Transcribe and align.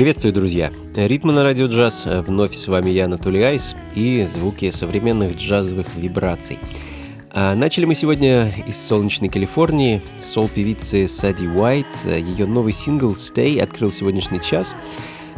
Приветствую, 0.00 0.32
друзья! 0.32 0.72
Ритмы 0.96 1.34
на 1.34 1.42
радио 1.42 1.66
джаз. 1.66 2.06
Вновь 2.06 2.54
с 2.54 2.68
вами 2.68 2.88
я, 2.88 3.04
Анатолий 3.04 3.42
Айс, 3.42 3.76
и 3.94 4.24
звуки 4.24 4.70
современных 4.70 5.36
джазовых 5.36 5.94
вибраций. 5.94 6.58
А 7.32 7.54
начали 7.54 7.84
мы 7.84 7.94
сегодня 7.94 8.50
из 8.66 8.78
солнечной 8.78 9.28
Калифорнии, 9.28 10.00
сол-певицы 10.16 11.06
Сади 11.06 11.46
Уайт. 11.46 11.86
Ее 12.06 12.46
новый 12.46 12.72
сингл 12.72 13.10
«Stay» 13.10 13.60
открыл 13.60 13.92
сегодняшний 13.92 14.40
час. 14.40 14.74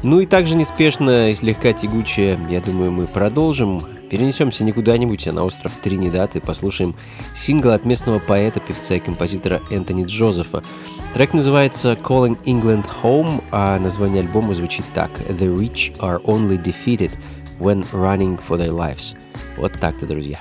Ну 0.02 0.18
и 0.18 0.26
также 0.26 0.56
неспешно 0.56 1.30
и 1.30 1.34
слегка 1.34 1.72
тягуче, 1.72 2.38
я 2.50 2.60
думаю, 2.60 2.90
мы 2.90 3.06
продолжим. 3.06 3.82
Перенесемся 4.10 4.64
не 4.64 4.72
куда-нибудь, 4.72 5.26
а 5.28 5.32
на 5.32 5.44
остров 5.44 5.72
Тринидад 5.80 6.36
и 6.36 6.40
послушаем 6.40 6.94
сингл 7.34 7.70
от 7.70 7.84
местного 7.84 8.18
поэта, 8.18 8.60
певца 8.60 8.96
и 8.96 9.00
композитора 9.00 9.62
Энтони 9.70 10.04
Джозефа. 10.04 10.62
Трек 11.14 11.32
называется 11.32 11.92
Calling 11.92 12.36
England 12.44 12.84
Home, 13.02 13.42
а 13.52 13.78
название 13.78 14.20
альбома 14.20 14.54
звучит 14.54 14.84
так 14.92 15.10
The 15.28 15.56
rich 15.56 15.96
are 15.98 16.20
only 16.24 16.62
defeated 16.62 17.12
when 17.58 17.86
running 17.92 18.38
for 18.46 18.58
their 18.58 18.76
lives. 18.76 19.14
Вот 19.56 19.72
так-то, 19.80 20.04
друзья. 20.04 20.40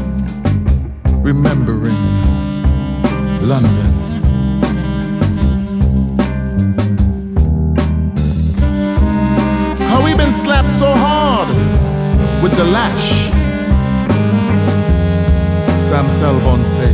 remembering 1.23 1.95
London. 3.41 3.91
How 9.89 10.03
we 10.03 10.15
been 10.15 10.33
slapped 10.33 10.71
so 10.71 10.91
hard 10.93 11.49
with 12.41 12.53
the 12.55 12.63
lash. 12.63 13.29
Sam 15.79 16.09
Salvon 16.09 16.65
say. 16.65 16.91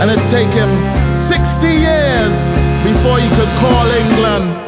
And 0.00 0.10
it 0.10 0.28
take 0.28 0.52
him 0.52 0.70
60 1.08 1.66
years 1.66 2.50
before 2.84 3.18
he 3.18 3.28
could 3.28 3.52
call 3.58 3.86
England 3.90 4.67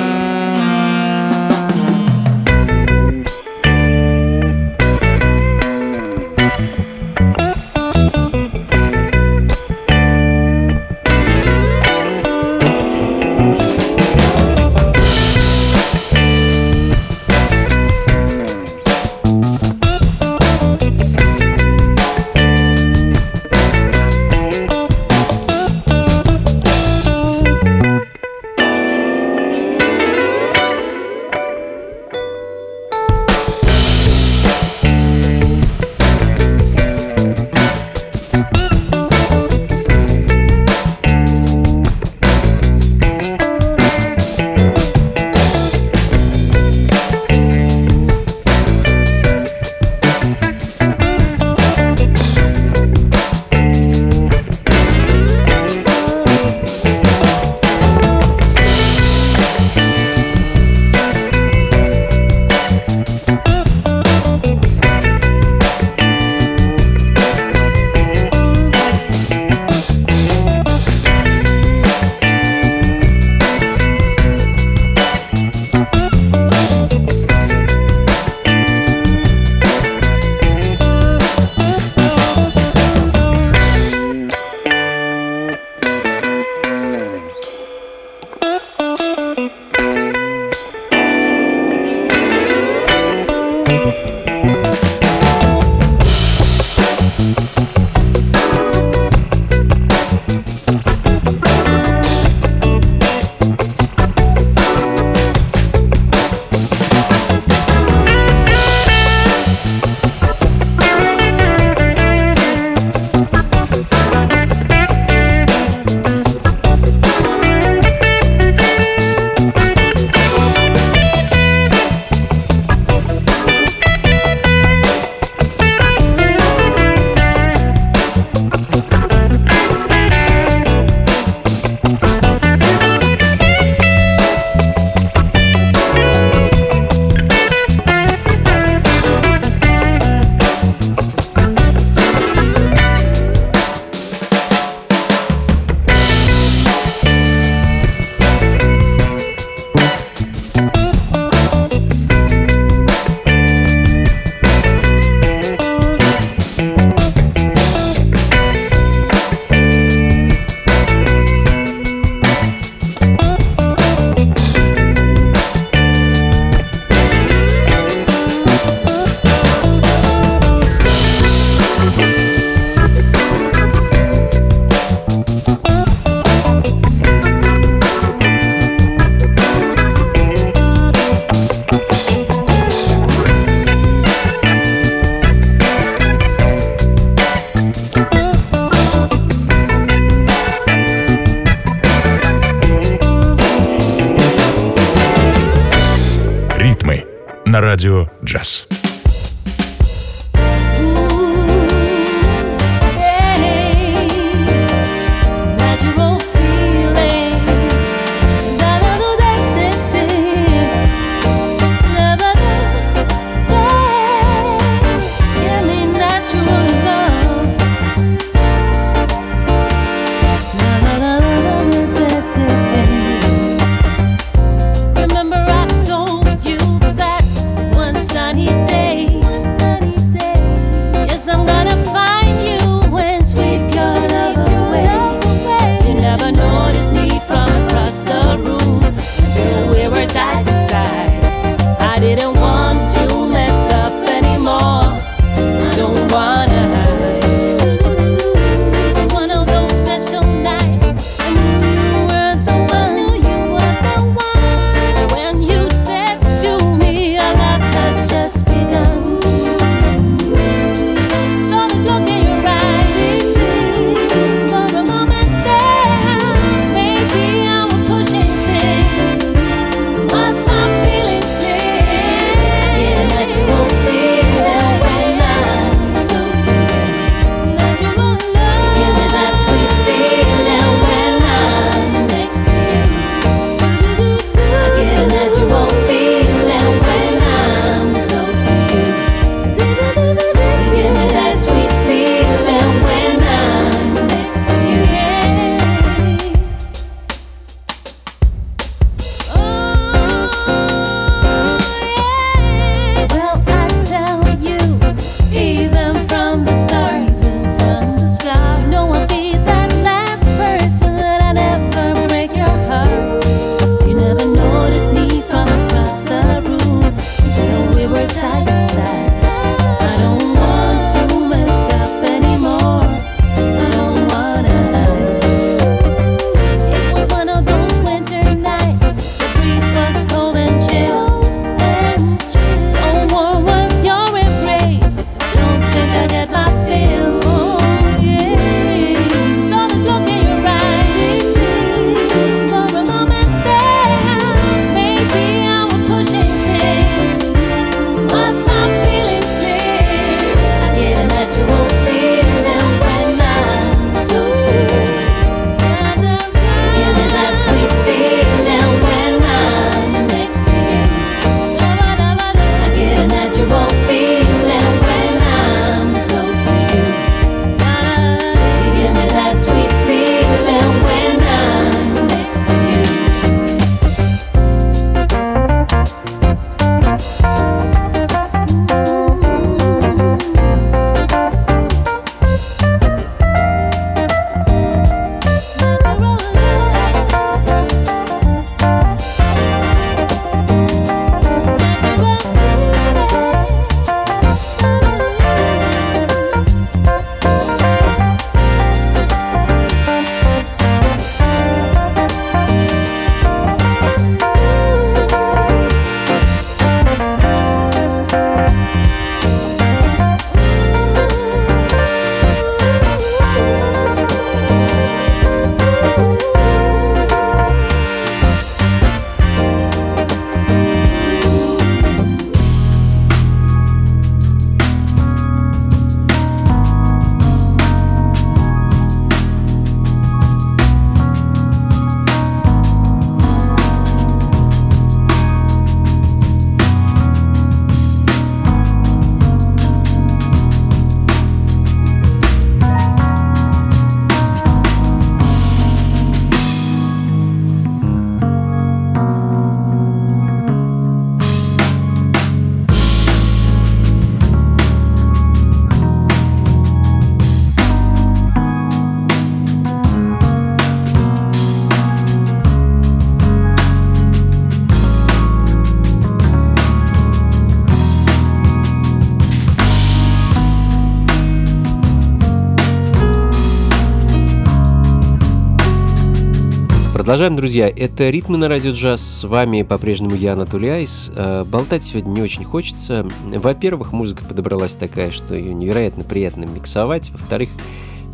Продолжаем, 477.11 477.35
друзья. 477.35 477.67
Это 477.67 478.09
«Ритмы 478.09 478.37
на 478.37 478.47
радио 478.47 478.71
джаз». 478.71 479.01
С 479.01 479.25
вами 479.25 479.63
по-прежнему 479.63 480.15
я, 480.15 480.31
Анатолий 480.31 480.69
Айс. 480.69 481.11
Э, 481.13 481.43
болтать 481.43 481.83
сегодня 481.83 482.09
не 482.09 482.21
очень 482.21 482.45
хочется. 482.45 483.05
Во-первых, 483.25 483.91
музыка 483.91 484.23
подобралась 484.23 484.75
такая, 484.75 485.11
что 485.11 485.35
ее 485.35 485.53
невероятно 485.53 486.05
приятно 486.05 486.45
миксовать. 486.45 487.09
Во-вторых, 487.09 487.49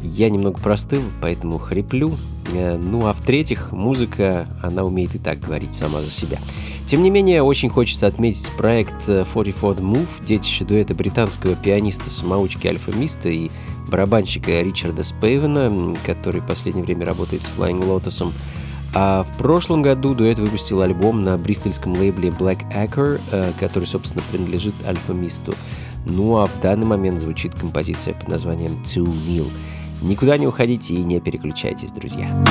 я 0.01 0.31
немного 0.31 0.59
простыл, 0.59 1.03
поэтому 1.21 1.59
хриплю. 1.59 2.15
Э, 2.51 2.75
ну 2.75 3.05
а 3.05 3.13
в-третьих, 3.13 3.71
музыка, 3.71 4.47
она 4.63 4.83
умеет 4.83 5.13
и 5.13 5.19
так 5.19 5.41
говорить 5.41 5.75
сама 5.75 6.01
за 6.01 6.09
себя. 6.09 6.39
Тем 6.87 7.03
не 7.03 7.11
менее, 7.11 7.43
очень 7.43 7.69
хочется 7.69 8.07
отметить 8.07 8.49
проект 8.57 9.03
44 9.03 9.51
The 9.51 9.81
Move, 9.81 10.25
детище 10.25 10.65
дуэта 10.65 10.95
британского 10.95 11.53
пианиста-самоучки 11.53 12.65
Альфа 12.65 12.91
Миста 12.93 13.29
и 13.29 13.51
барабанщика 13.87 14.59
Ричарда 14.63 15.03
Спейвена, 15.03 15.95
который 16.03 16.41
в 16.41 16.47
последнее 16.47 16.83
время 16.83 17.05
работает 17.05 17.43
с 17.43 17.51
Flying 17.55 17.87
Lotus. 17.87 18.33
А 18.99 19.21
в 19.21 19.31
прошлом 19.37 19.83
году 19.83 20.15
дуэт 20.15 20.39
выпустил 20.39 20.81
альбом 20.81 21.21
на 21.21 21.37
бристольском 21.37 21.93
лейбле 21.93 22.29
Black 22.29 22.67
Acre, 22.73 23.21
э, 23.31 23.51
который, 23.59 23.83
собственно, 23.83 24.23
принадлежит 24.31 24.73
Альфа 24.87 25.13
Мисту. 25.13 25.53
Ну 26.05 26.37
а 26.37 26.47
в 26.47 26.59
данный 26.61 26.87
момент 26.87 27.21
звучит 27.21 27.53
композиция 27.53 28.15
под 28.15 28.27
названием 28.27 28.71
To 28.85 29.05
Kneel. 29.05 29.51
Никуда 30.01 30.39
не 30.39 30.47
уходите 30.47 30.95
и 30.95 31.03
не 31.03 31.19
переключайтесь, 31.19 31.91
друзья. 31.91 32.43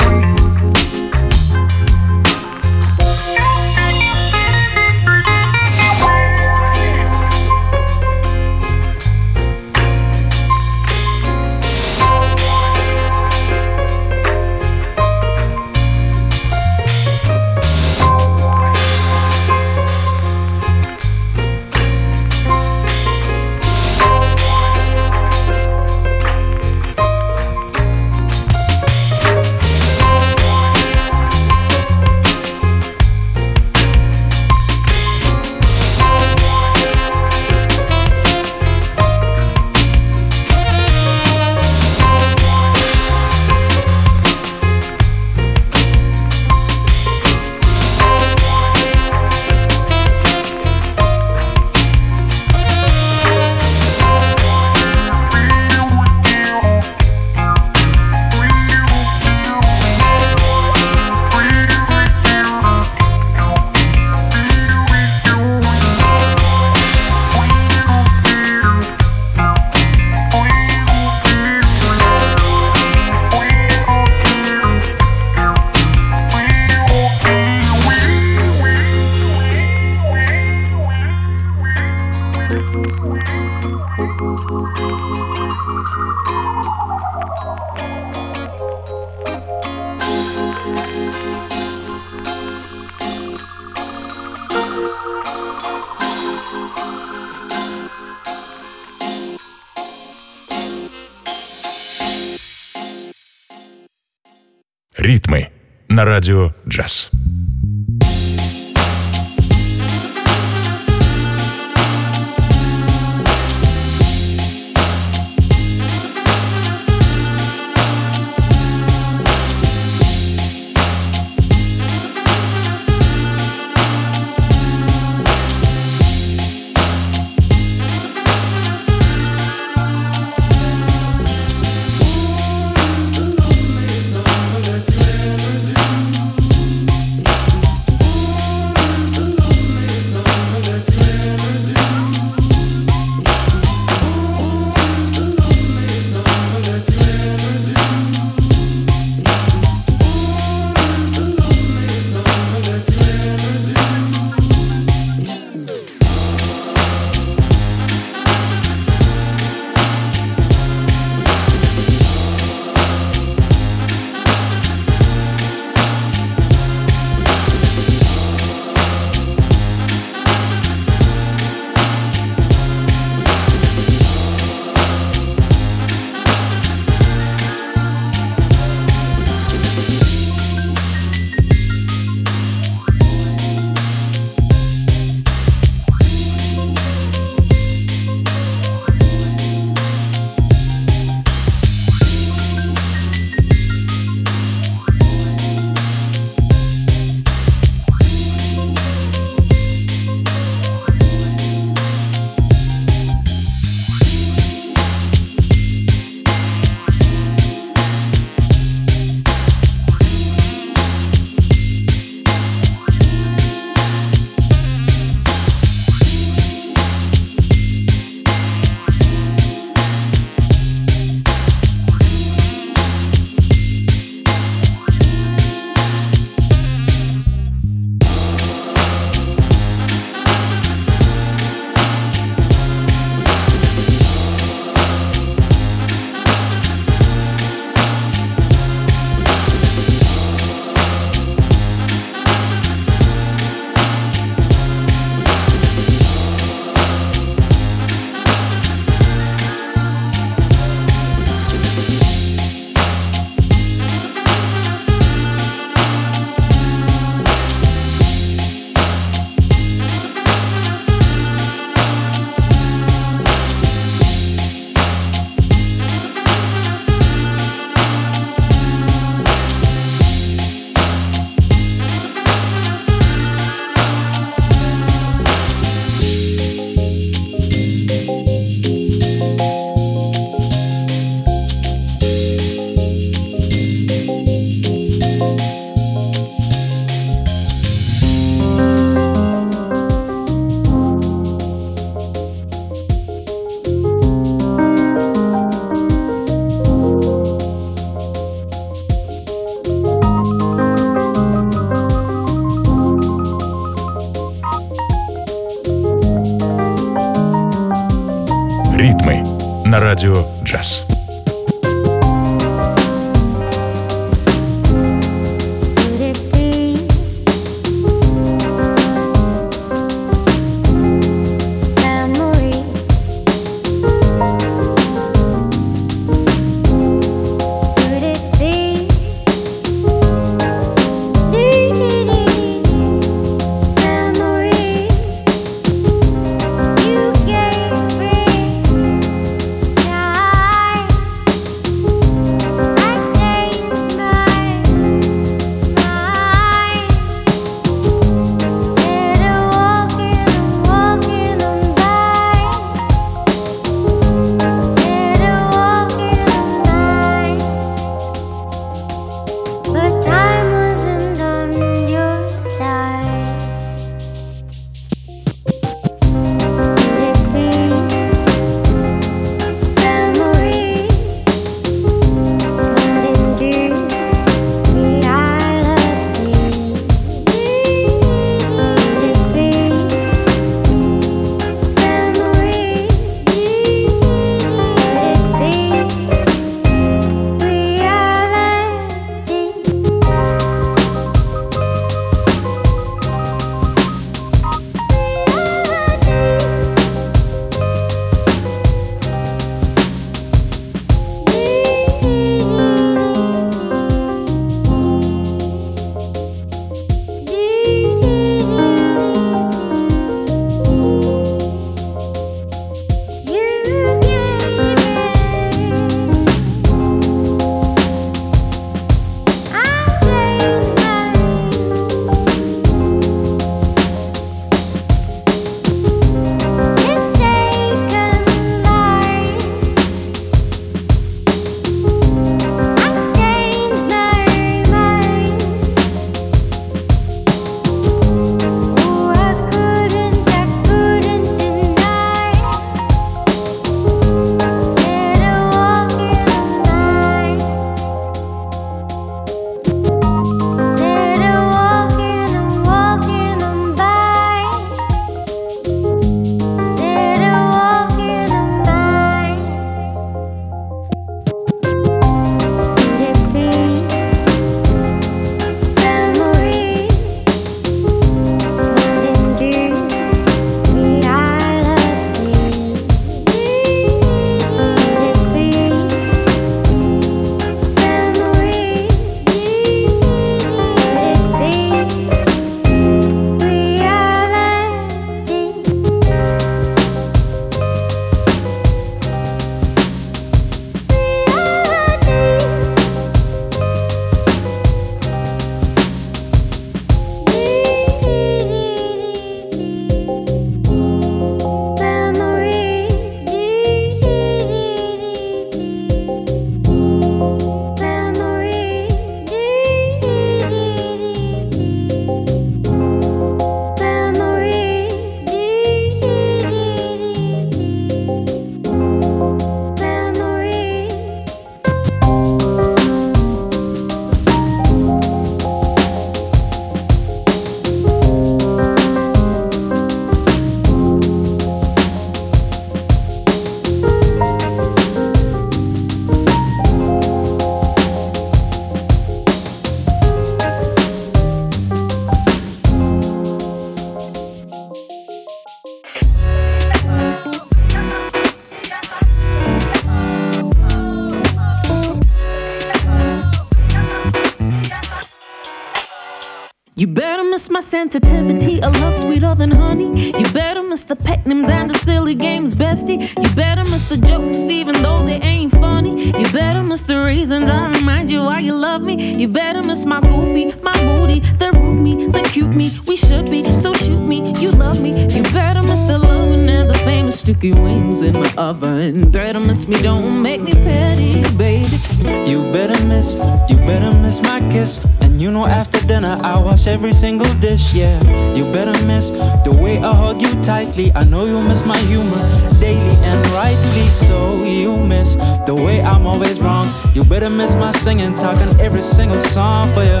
You 583.50 583.56
better 583.66 583.92
miss 583.98 584.22
my 584.22 584.38
kiss. 584.52 584.78
And 585.00 585.20
you 585.20 585.30
know 585.32 585.44
after 585.44 585.80
dinner 585.86 586.16
I 586.22 586.38
wash 586.40 586.68
every 586.68 586.92
single 586.92 587.32
dish, 587.40 587.74
yeah. 587.74 587.98
You 588.34 588.44
better 588.52 588.76
miss 588.86 589.10
the 589.44 589.58
way 589.60 589.78
I 589.78 589.92
hug 589.92 590.22
you 590.22 590.30
tightly. 590.44 590.92
I 590.94 591.04
know 591.04 591.24
you 591.26 591.40
miss 591.48 591.64
my 591.66 591.78
humor 591.90 592.22
daily 592.60 592.96
and 593.10 593.26
rightly 593.32 593.88
so. 593.88 594.44
You 594.44 594.76
miss 594.76 595.16
the 595.46 595.54
way 595.54 595.82
I'm 595.82 596.06
always 596.06 596.38
wrong. 596.40 596.72
You 596.94 597.02
better 597.02 597.28
miss 597.28 597.54
my 597.56 597.72
singing, 597.72 598.14
talking 598.14 598.60
every 598.60 598.82
single 598.82 599.20
song 599.20 599.72
for 599.74 599.82
you. 599.82 600.00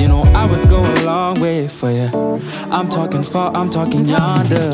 You 0.00 0.08
know 0.08 0.22
I 0.34 0.46
would 0.46 0.62
go 0.70 0.80
a 0.80 0.94
long 1.04 1.40
way 1.40 1.66
for 1.66 1.90
you. 1.90 2.08
I'm 2.70 2.88
talking 2.88 3.24
far, 3.24 3.52
I'm 3.56 3.68
talking 3.68 4.04
yonder. 4.06 4.70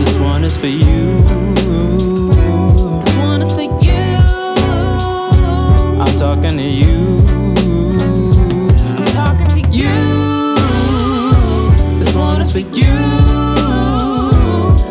This 0.00 0.18
one 0.18 0.42
is 0.42 0.56
for 0.56 0.66
you. 0.66 1.99
I'm 6.22 6.36
talking 6.36 6.58
to 6.58 6.62
you. 6.62 7.16
you. 9.72 9.88
This 11.98 12.14
one 12.14 12.42
is 12.42 12.52
for 12.52 12.58
you. 12.58 12.94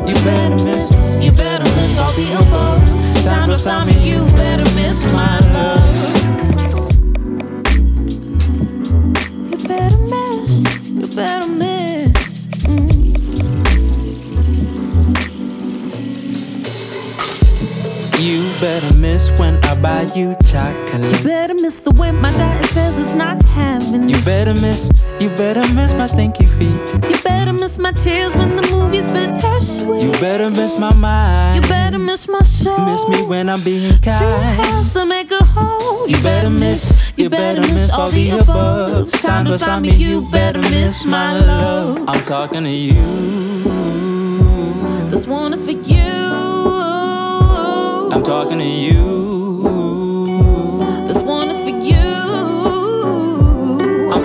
You 0.08 0.16
better 0.26 0.58
miss, 0.64 0.92
you 1.22 1.32
better 1.32 1.66
miss 1.76 2.00
all 2.00 2.12
the 2.14 2.34
above. 2.34 2.82
It's 3.12 3.24
time 3.24 3.50
to 3.50 3.56
sign 3.56 3.86
me, 3.86 4.10
you 4.10 4.26
better 4.38 4.64
miss 4.74 5.06
my 5.14 5.38
love. 5.54 5.86
You 9.52 9.58
better 9.68 9.98
miss, 10.00 10.90
you 10.90 11.08
better 11.16 11.48
miss. 11.48 12.48
Mm. 12.64 13.00
You 18.20 18.60
better 18.60 18.94
miss 18.96 19.30
when 19.38 19.64
I 19.66 19.80
buy 19.80 20.10
you 20.16 20.36
chocolate. 20.92 21.12
You 21.12 21.24
better 21.24 21.54
miss 21.54 21.80
the 21.80 21.92
way 21.92 22.12
my 22.12 22.32
diet 22.32 22.66
says 22.66 22.98
it's 22.98 23.16
not 23.16 23.42
having. 23.44 24.10
You 24.10 24.18
better 24.24 24.54
miss, 24.54 24.92
you 25.20 25.30
better 25.30 25.62
miss 25.74 25.94
my 25.94 26.08
stinky 26.08 26.46
feet. 26.46 26.94
You 27.10 27.18
better 27.24 27.54
miss 27.54 27.78
my 27.78 27.92
tears 27.92 28.34
when 28.36 28.56
the 28.56 28.68
movie's 28.72 29.08
bittersweet. 29.08 30.04
You 30.04 30.12
better 30.14 30.50
miss 30.50 30.78
my 30.78 30.94
mind. 30.94 31.64
You 31.64 31.70
better 31.70 32.00
miss 32.00 32.28
my 32.28 32.42
soul. 32.42 32.78
Miss 32.86 33.08
me 33.08 33.22
when 33.26 33.50
I'm 33.50 33.62
being 33.64 33.94
Two 34.02 34.10
kind. 34.10 34.60
halves 34.62 34.92
to 34.94 35.06
make 35.06 35.32
a 35.32 35.44
whole. 35.44 36.08
You 36.08 36.18
better 36.24 36.50
miss, 36.50 37.14
you 37.18 37.30
better 37.30 37.62
miss 37.62 37.92
all 37.94 38.10
the 38.10 38.32
above. 38.32 39.12
Time 39.12 39.46
to 39.46 39.58
sign 39.60 39.84
me, 39.84 39.92
you 39.92 40.22
better 40.32 40.62
miss 40.62 41.06
my 41.06 41.38
love. 41.40 42.04
I'm 42.08 42.24
talking 42.24 42.64
to 42.64 42.70
you. 42.70 42.94
This 45.10 45.26
one 45.28 45.54
is 45.54 45.62
for 45.62 45.72
you. 45.72 46.00
I'm 48.12 48.24
talking 48.24 48.58
to 48.60 48.66
you. 48.66 49.39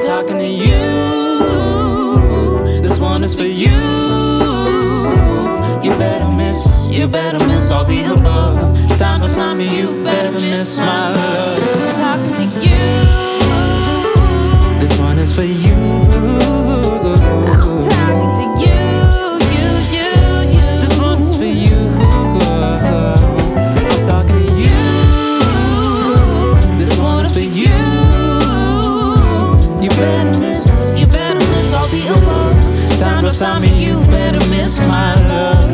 Talking 0.04 0.36
to 0.36 0.46
you. 0.46 0.76
This 2.82 2.98
one 2.98 3.24
is 3.24 3.34
for 3.34 3.42
you. 3.42 3.70
You 5.82 5.96
better 5.96 6.28
miss, 6.36 6.88
you 6.90 7.08
better 7.08 7.38
miss 7.46 7.70
all 7.70 7.86
the 7.86 8.02
above. 8.12 8.78
Time 8.98 9.22
to 9.22 9.28
sign 9.30 9.56
me, 9.58 9.78
you 9.78 10.04
better 10.04 10.32
miss 10.32 10.78
my 10.78 11.10
love. 11.10 11.58
Talking 11.96 12.34
to 12.36 12.44
you. 12.60 12.86
This 14.78 14.98
one 14.98 15.18
is 15.18 15.32
for 15.34 15.42
you. 15.42 16.43
It's 33.34 33.40
time 33.40 33.62
me, 33.62 33.84
you 33.84 33.98
better 34.12 34.38
miss 34.48 34.78
my 34.86 35.14
love. 35.26 35.64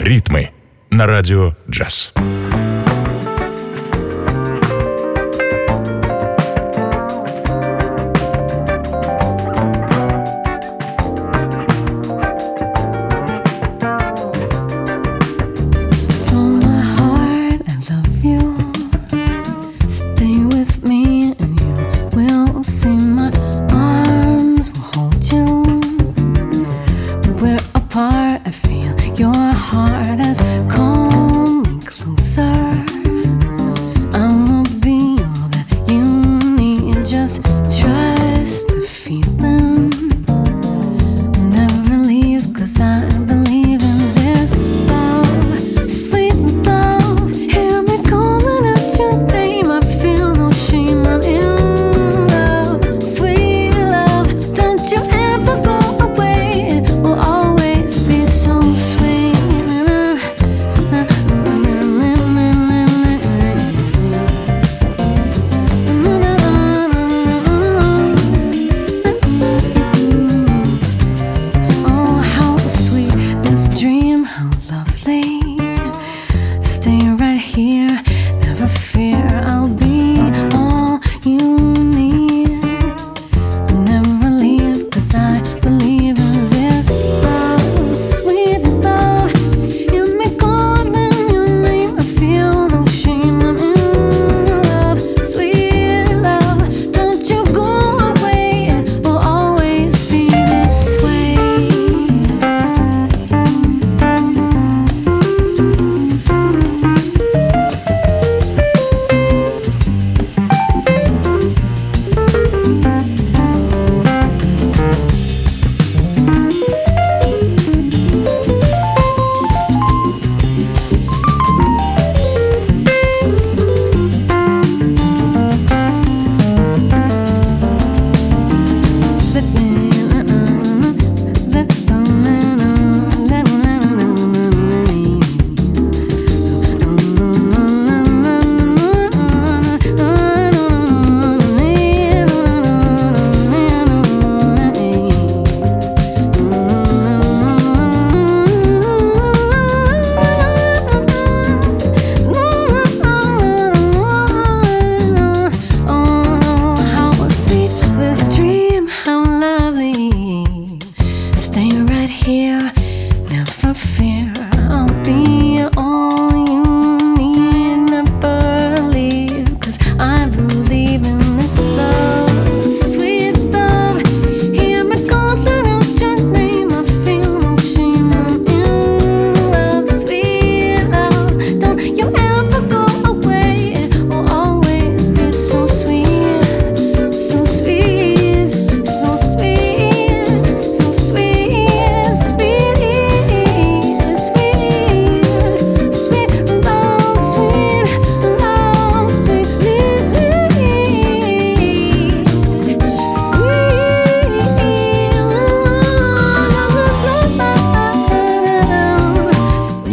Ритмы 0.00 0.52
на 0.90 1.06
радио 1.08 1.54
джаз. 1.68 2.12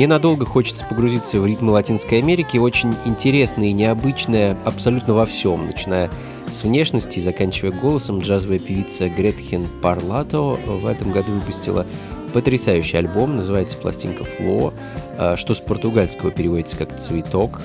Ненадолго 0.05 0.45
хочется 0.45 0.85
погрузиться 0.85 1.39
в 1.39 1.47
ритмы 1.47 1.71
Латинской 1.71 2.19
Америки, 2.19 2.59
очень 2.59 2.93
интересное 3.05 3.69
и 3.69 3.73
необычное 3.73 4.55
абсолютно 4.63 5.15
во 5.15 5.25
всем, 5.25 5.65
начиная 5.65 6.11
с 6.47 6.61
внешности 6.61 7.17
и 7.17 7.23
заканчивая 7.23 7.71
голосом, 7.71 8.19
джазовая 8.19 8.59
певица 8.59 9.09
Гретхен 9.09 9.65
Парлато 9.81 10.39
в 10.39 10.85
этом 10.85 11.11
году 11.11 11.31
выпустила 11.31 11.87
потрясающий 12.33 12.97
альбом, 12.97 13.35
называется 13.35 13.77
пластинка 13.77 14.25
«Фло», 14.25 14.75
а, 15.17 15.35
что 15.37 15.55
с 15.55 15.59
португальского 15.59 16.29
переводится 16.29 16.77
как 16.77 16.99
«цветок». 16.99 17.61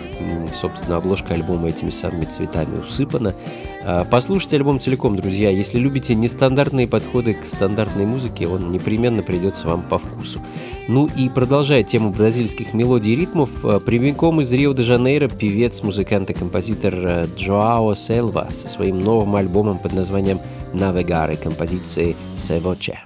Собственно, 0.58 0.96
обложка 0.96 1.34
альбома 1.34 1.68
этими 1.68 1.90
самыми 1.90 2.24
цветами 2.24 2.78
усыпана. 2.78 3.34
А, 3.82 4.04
послушайте 4.04 4.56
альбом 4.56 4.78
целиком, 4.78 5.16
друзья. 5.16 5.50
Если 5.50 5.78
любите 5.78 6.14
нестандартные 6.14 6.86
подходы 6.86 7.34
к 7.34 7.44
стандартной 7.44 8.06
музыке, 8.06 8.46
он 8.46 8.70
непременно 8.70 9.22
придется 9.22 9.68
вам 9.68 9.82
по 9.82 9.98
вкусу. 9.98 10.40
Ну 10.88 11.08
и 11.16 11.28
продолжая 11.28 11.82
тему 11.82 12.10
бразильских 12.10 12.74
мелодий 12.74 13.14
и 13.14 13.16
ритмов, 13.16 13.50
а, 13.64 13.80
прямиком 13.80 14.40
из 14.40 14.52
Рио-де-Жанейро 14.52 15.28
певец, 15.28 15.82
музыкант 15.82 16.30
и 16.30 16.34
композитор 16.34 17.28
Джоао 17.36 17.94
Селва 17.94 18.48
со 18.52 18.68
своим 18.68 19.00
новым 19.00 19.36
альбомом 19.36 19.78
под 19.78 19.94
названием 19.94 20.40
«Навегары» 20.72 21.36
композиции 21.36 22.16
«Севоче». 22.36 23.00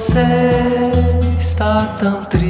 você 0.00 0.24
está 1.38 1.88
tão 1.88 2.24
triste. 2.24 2.49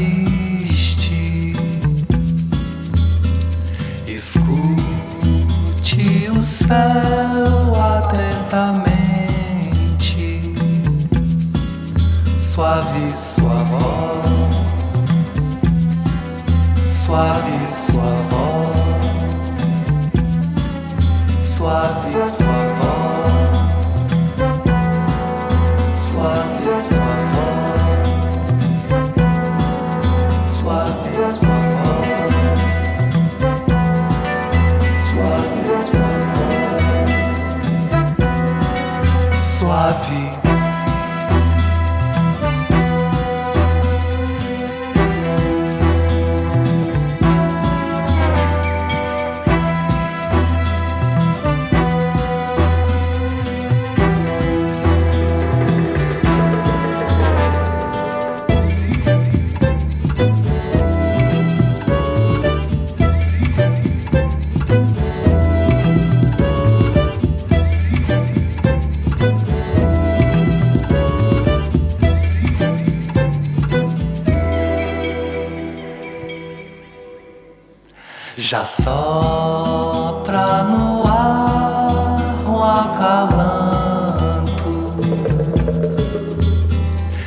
Já 78.50 78.64
sopra 78.64 80.64
no 80.64 81.06
ar 81.06 82.18
um 82.48 82.64
acalanto, 82.64 84.52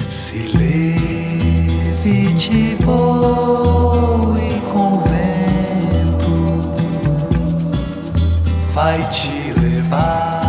se 0.05 0.51
leve 0.53 2.34
voe 2.84 4.61
com 4.69 4.99
vento, 4.99 6.74
vai 8.74 9.01
te 9.07 9.53
levar, 9.61 10.41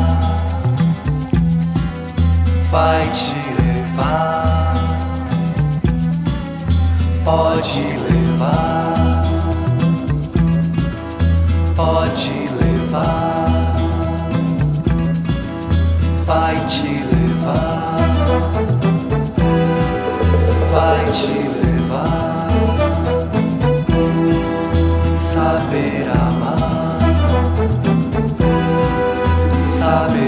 vai 2.72 3.08
te 3.10 3.36
levar, 3.62 4.74
pode 7.24 7.80
levar. 8.10 8.83
Pode 11.76 12.48
levar, 12.60 13.76
vai 16.24 16.56
te 16.66 17.04
levar, 17.12 17.96
vai 20.72 21.04
te 21.10 21.38
levar, 21.58 22.48
saber 25.16 26.08
amar, 26.08 26.98
saber 29.62 30.23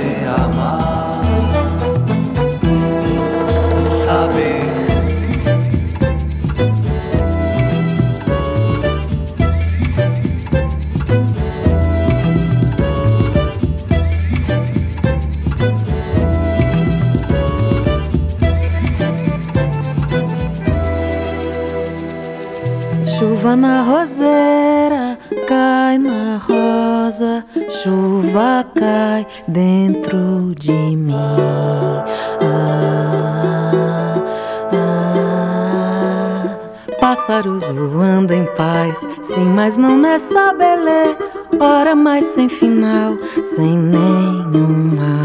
Chuva 23.47 23.55
na 23.55 23.83
roseira, 23.83 25.17
cai 25.47 25.99
na 25.99 26.37
rosa, 26.37 27.45
chuva 27.81 28.67
cai 28.75 29.25
dentro 29.47 30.53
de 30.59 30.73
mim. 30.73 31.15
Ah, 31.15 32.05
ah, 34.73 36.59
pássaros 36.99 37.69
voando 37.69 38.35
em 38.35 38.47
paz. 38.57 39.09
Sim, 39.23 39.45
mas 39.45 39.79
não 39.79 39.97
nessa 39.97 40.53
beleza. 40.53 41.17
Ora 41.61 41.95
mais 41.95 42.25
sem 42.27 42.49
final, 42.49 43.17
sem 43.45 43.79
nenhum 43.79 44.97
mal. 44.97 45.23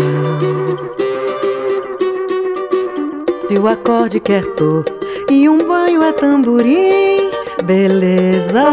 Se 3.33 3.57
o 3.57 3.67
acorde 3.67 4.19
quer 4.19 4.45
topo 4.53 4.91
e 5.27 5.49
um 5.49 5.57
banho 5.57 6.03
é 6.03 6.11
tamborim, 6.11 7.30
beleza 7.63 8.63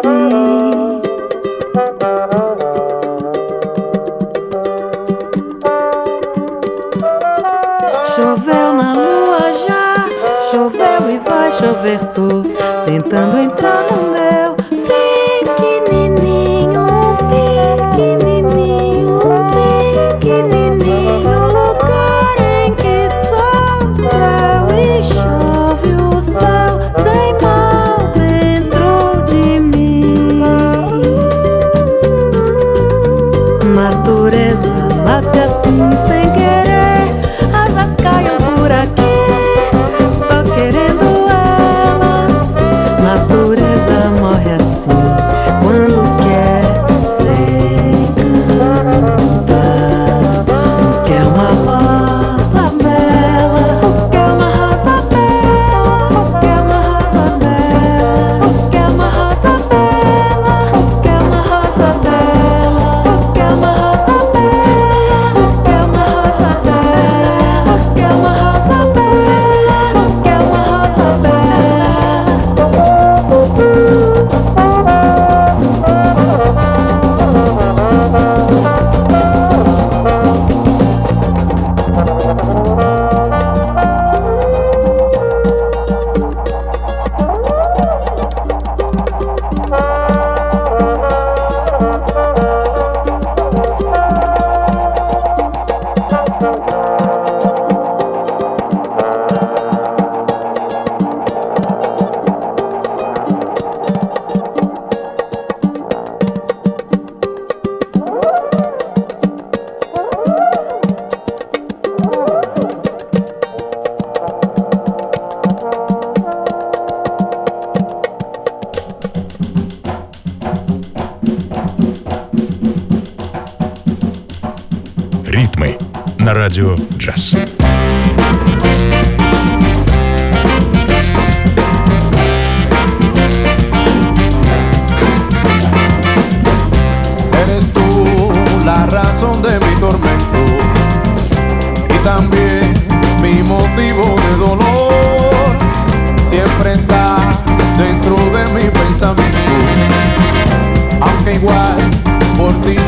sim. 0.00 1.00
Choveu 8.14 8.72
na 8.74 8.92
lua 8.94 9.52
já, 9.66 10.06
choveu 10.50 11.10
e 11.10 11.18
vai 11.28 11.50
chover 11.52 11.98
tô, 12.12 12.42
tentando 12.84 13.38
entrar 13.38 13.84
no 13.90 14.13
Natureza. 33.84 34.70
Nasce 35.04 35.38
assim 35.40 35.90
sem 36.06 36.32
querer, 36.32 37.04
asas 37.52 37.94
caiam 37.96 38.33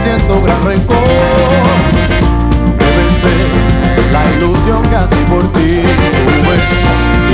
siento 0.07 0.41
gran 0.41 0.65
rencor. 0.65 0.97
Debe 2.79 3.03
la 4.13 4.23
ilusión 4.37 4.83
así 4.95 5.17
por 5.29 5.43
ti 5.53 5.83
tuve 6.27 6.57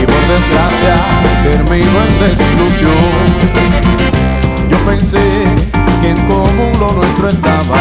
y 0.00 0.06
por 0.06 0.22
desgracia 0.34 0.96
termino 1.44 1.96
en 2.06 2.12
desilusión. 2.20 3.26
Yo 4.70 4.78
pensé 4.90 5.44
que 6.00 6.10
en 6.10 6.18
común 6.26 6.72
lo 6.80 6.92
nuestro 6.92 7.28
estaba 7.28 7.78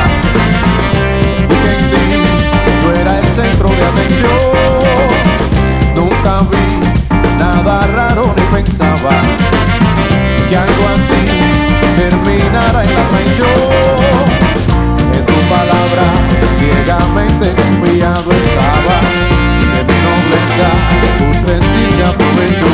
y 1.43 1.55
que 1.61 1.71
en 1.77 1.83
ti 1.91 2.07
yo 2.83 2.93
era 2.93 3.19
el 3.19 3.29
centro 3.29 3.69
de 3.69 3.83
atención. 3.91 4.41
Nunca 5.95 6.41
vi 6.51 7.39
nada 7.39 7.87
raro 7.87 8.33
ni 8.35 8.43
pensaba 8.57 9.11
que 10.49 10.57
algo 10.57 10.83
así 10.95 11.21
terminara 11.97 12.83
en 12.83 12.93
la 12.93 13.03
traición 13.09 14.70
tu 15.25 15.33
palabra, 15.49 16.03
ciegamente 16.57 17.53
confiado 17.53 18.31
estaba, 18.31 18.97
de 19.71 19.79
mi 19.87 19.97
nobleza, 20.07 20.69
usted 21.31 21.61
sí 21.71 21.83
se 21.95 22.03
aprovechó. 22.03 22.73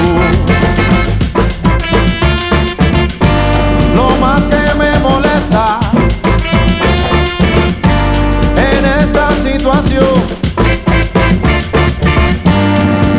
Lo 3.96 4.08
más 4.18 4.48
que 4.48 4.74
me 4.78 5.00
molesta 5.00 5.80
en 8.56 8.86
esta 9.04 9.32
situación, 9.32 10.22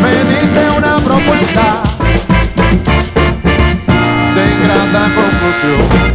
me 0.03 0.14
diste 0.33 0.70
una 0.76 0.99
propuesta 0.99 1.83
de 4.35 4.45
gran 4.64 5.12
conclusión. 5.12 6.08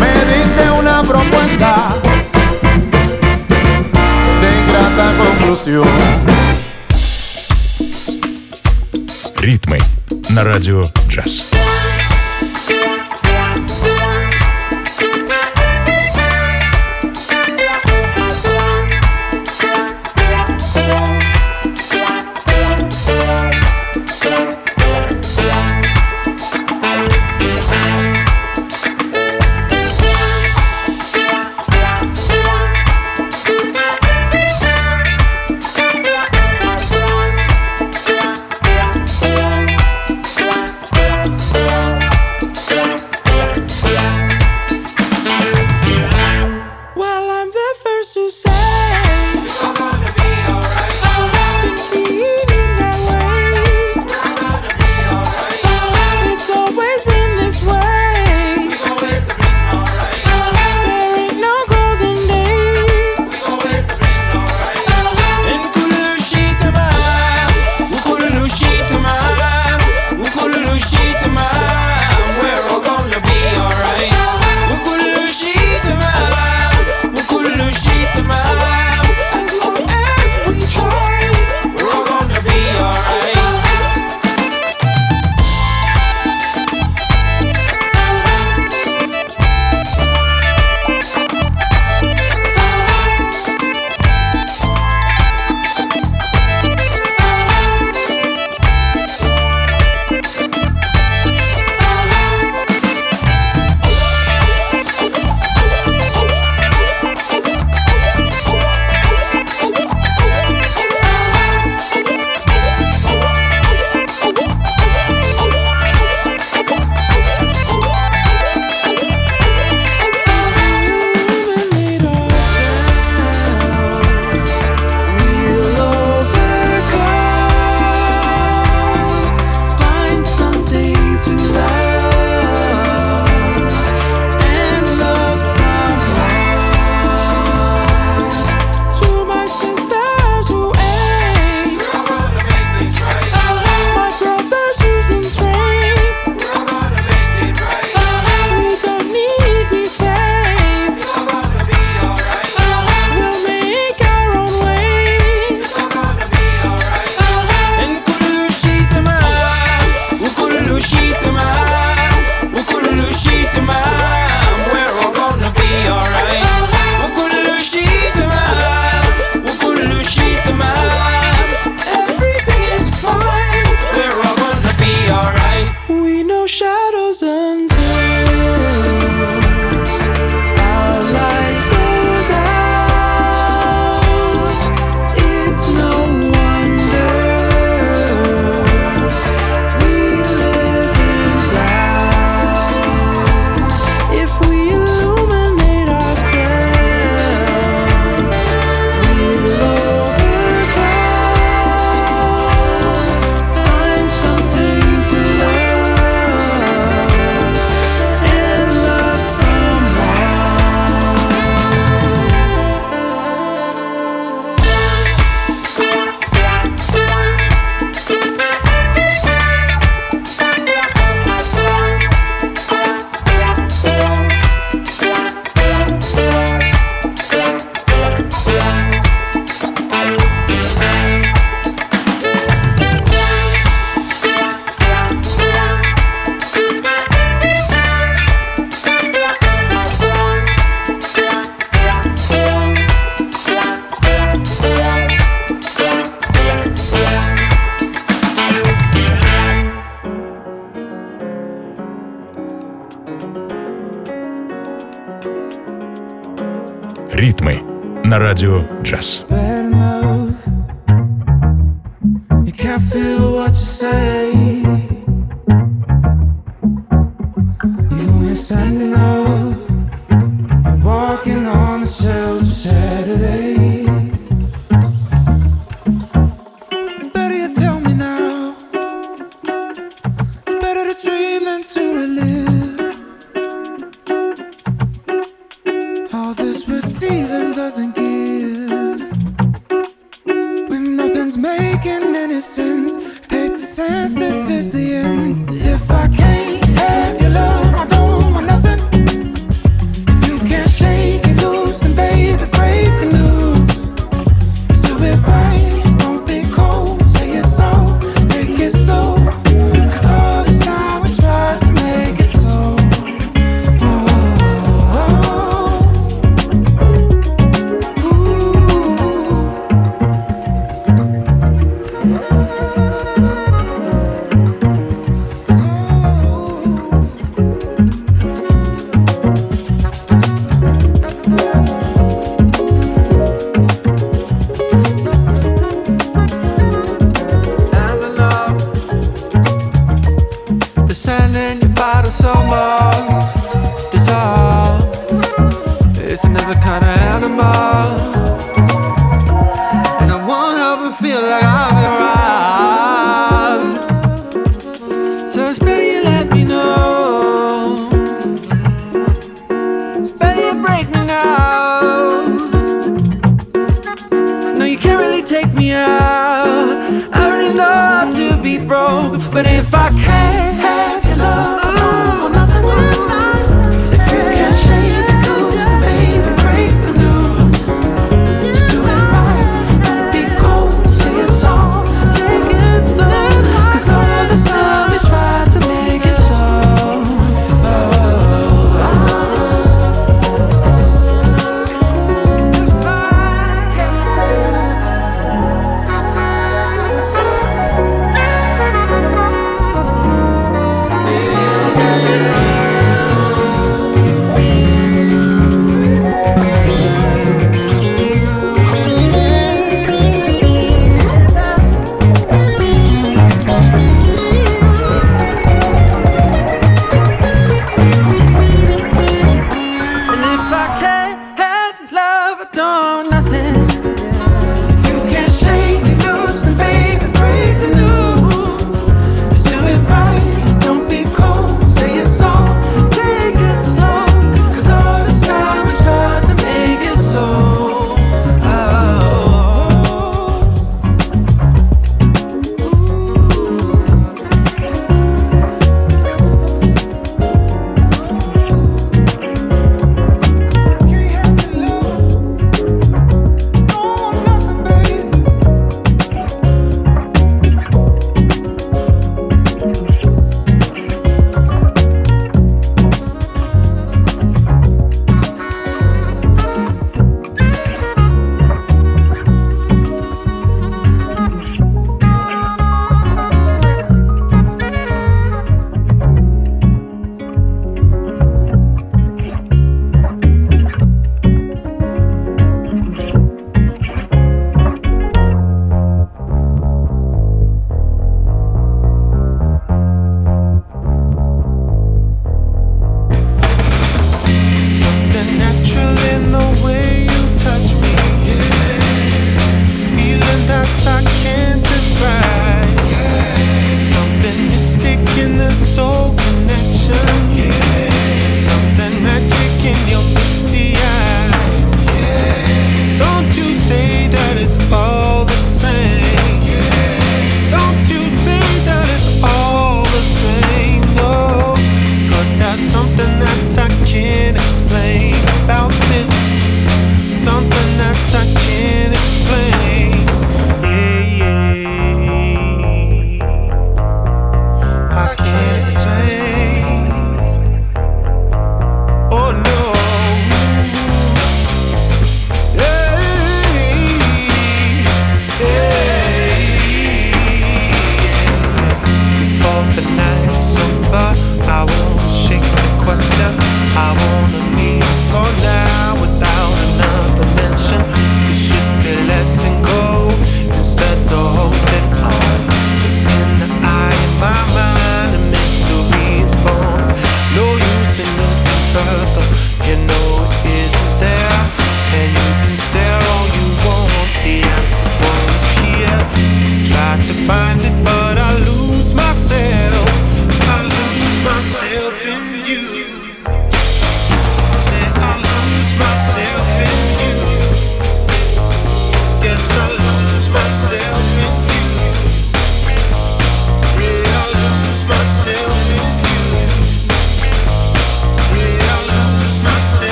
Me 0.00 0.12
diste 0.32 0.70
una 0.70 1.02
propuesta 1.02 1.94
de 4.40 4.72
grata 4.72 5.12
conclusión. 5.18 5.86
Ритмы 9.36 9.78
на 10.30 10.42
радио 10.42 10.90
джаз. 11.08 11.53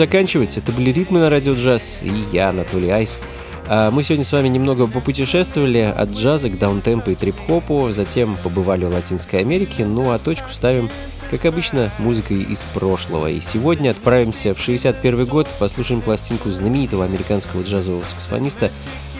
Заканчивать. 0.00 0.56
Это 0.56 0.72
были 0.72 0.92
«Ритмы 0.92 1.18
на 1.18 1.28
радио 1.28 1.52
джаз» 1.52 2.00
и 2.02 2.10
я, 2.32 2.48
Анатолий 2.48 2.88
Айс. 2.88 3.18
А, 3.66 3.90
мы 3.90 4.02
сегодня 4.02 4.24
с 4.24 4.32
вами 4.32 4.48
немного 4.48 4.86
попутешествовали 4.86 5.92
от 5.94 6.12
джаза 6.12 6.48
к 6.48 6.58
даунтемпу 6.58 7.10
и 7.10 7.14
трип-хопу, 7.14 7.90
затем 7.92 8.38
побывали 8.42 8.86
в 8.86 8.94
Латинской 8.94 9.40
Америке, 9.40 9.84
ну 9.84 10.10
а 10.10 10.18
точку 10.18 10.48
ставим, 10.48 10.88
как 11.30 11.44
обычно, 11.44 11.90
музыкой 11.98 12.40
из 12.40 12.60
прошлого. 12.72 13.26
И 13.26 13.40
сегодня 13.40 13.90
отправимся 13.90 14.54
в 14.54 14.58
61 14.62 15.26
год, 15.26 15.46
послушаем 15.58 16.00
пластинку 16.00 16.48
знаменитого 16.48 17.04
американского 17.04 17.62
джазового 17.62 18.04
саксофониста 18.04 18.70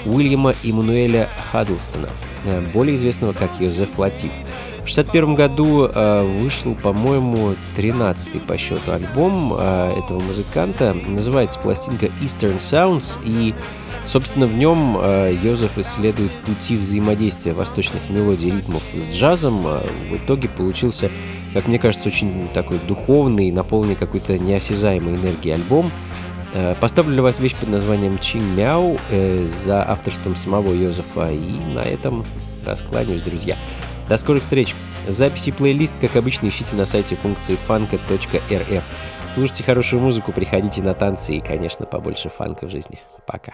Уильяма 0.06 0.54
Иммануэля 0.62 1.28
Хаддлстона, 1.52 2.08
э, 2.46 2.62
более 2.72 2.96
известного 2.96 3.34
как 3.34 3.50
Йозеф 3.60 3.98
Латиф. 3.98 4.32
В 4.80 4.92
1961 4.92 5.34
году 5.34 5.84
э, 5.84 6.40
вышел, 6.42 6.74
по-моему, 6.74 7.54
13-й 7.76 8.40
по 8.40 8.56
счету 8.56 8.92
альбом 8.92 9.54
э, 9.56 9.98
этого 9.98 10.20
музыканта. 10.20 10.96
Называется 11.06 11.58
пластинка 11.58 12.06
Eastern 12.22 12.58
Sounds, 12.58 13.18
и, 13.24 13.54
собственно, 14.06 14.46
в 14.46 14.54
нем 14.54 14.96
э, 14.98 15.36
Йозеф 15.42 15.76
исследует 15.78 16.32
пути 16.32 16.78
взаимодействия 16.78 17.52
восточных 17.52 18.00
мелодий 18.08 18.48
и 18.48 18.52
ритмов 18.52 18.82
с 18.94 19.14
джазом. 19.14 19.62
В 19.64 20.16
итоге 20.16 20.48
получился, 20.48 21.10
как 21.52 21.68
мне 21.68 21.78
кажется, 21.78 22.08
очень 22.08 22.48
такой 22.54 22.78
духовный, 22.88 23.52
наполненный 23.52 23.96
какой-то 23.96 24.38
неосязаемой 24.38 25.16
энергией 25.16 25.54
альбом. 25.56 25.90
Поставлю 26.80 27.12
для 27.12 27.22
вас 27.22 27.38
вещь 27.38 27.54
под 27.54 27.68
названием 27.68 28.18
Чин 28.18 28.56
Мяу 28.56 28.98
за 29.64 29.88
авторством 29.88 30.34
самого 30.34 30.72
Йозефа. 30.72 31.30
И 31.30 31.72
на 31.72 31.82
этом 31.82 32.24
раскланяюсь, 32.66 33.22
друзья. 33.22 33.56
До 34.10 34.16
скорых 34.16 34.42
встреч. 34.42 34.74
Записи 35.06 35.52
плейлист, 35.52 35.94
как 36.00 36.16
обычно, 36.16 36.48
ищите 36.48 36.74
на 36.74 36.84
сайте 36.84 37.14
функции 37.14 37.54
фанка.рф. 37.54 38.84
Слушайте 39.28 39.62
хорошую 39.62 40.02
музыку, 40.02 40.32
приходите 40.32 40.82
на 40.82 40.94
танцы 40.94 41.36
и, 41.36 41.40
конечно, 41.40 41.86
побольше 41.86 42.28
фанка 42.28 42.66
в 42.66 42.70
жизни. 42.70 42.98
Пока. 43.24 43.52